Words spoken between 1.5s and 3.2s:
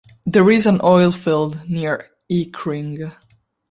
near Eakring.